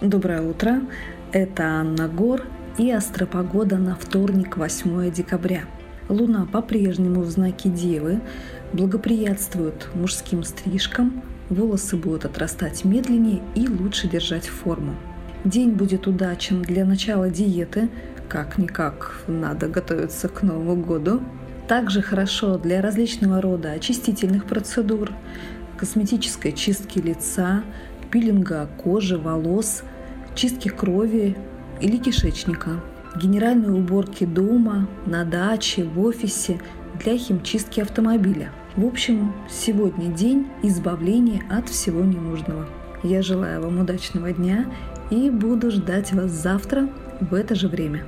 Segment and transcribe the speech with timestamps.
[0.00, 0.82] Доброе утро,
[1.32, 2.44] это Анна Гор
[2.78, 5.64] и астропогода на вторник, 8 декабря.
[6.08, 8.20] Луна по-прежнему в знаке Девы,
[8.72, 14.94] благоприятствует мужским стрижкам, волосы будут отрастать медленнее и лучше держать форму.
[15.44, 17.88] День будет удачен для начала диеты,
[18.28, 21.20] как-никак надо готовиться к Новому году.
[21.66, 25.10] Также хорошо для различного рода очистительных процедур,
[25.76, 27.64] косметической чистки лица,
[28.10, 29.82] пилинга кожи, волос,
[30.34, 31.36] чистки крови
[31.80, 32.80] или кишечника,
[33.16, 36.60] генеральной уборки дома, на даче, в офисе,
[37.02, 38.50] для химчистки автомобиля.
[38.76, 42.66] В общем, сегодня день избавления от всего ненужного.
[43.02, 44.66] Я желаю вам удачного дня
[45.10, 46.88] и буду ждать вас завтра
[47.20, 48.04] в это же время.